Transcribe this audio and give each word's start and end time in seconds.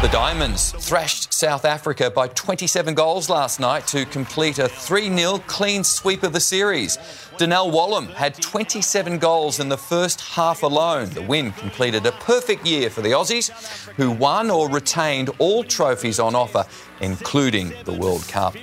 The 0.00 0.08
Diamonds 0.08 0.72
thrashed 0.72 1.34
South 1.34 1.66
Africa 1.66 2.10
by 2.10 2.28
27 2.28 2.94
goals 2.94 3.28
last 3.28 3.60
night 3.60 3.86
to 3.88 4.06
complete 4.06 4.58
a 4.58 4.66
3 4.66 5.14
0 5.14 5.42
clean 5.46 5.84
sweep 5.84 6.22
of 6.22 6.32
the 6.32 6.40
series. 6.40 6.96
Donnell 7.36 7.70
Wallam 7.70 8.08
had 8.14 8.34
27 8.34 9.18
goals 9.18 9.60
in 9.60 9.68
the 9.68 9.76
first 9.76 10.22
half 10.22 10.62
alone. 10.62 11.10
The 11.10 11.20
win 11.20 11.52
completed 11.52 12.06
a 12.06 12.12
perfect 12.12 12.66
year 12.66 12.88
for 12.88 13.02
the 13.02 13.10
Aussies, 13.10 13.50
who 13.96 14.10
won 14.10 14.50
or 14.50 14.70
retained 14.70 15.28
all 15.38 15.64
trophies 15.64 16.18
on 16.18 16.34
offer, 16.34 16.64
including 17.02 17.74
the 17.84 17.92
World 17.92 18.26
Cup. 18.26 18.56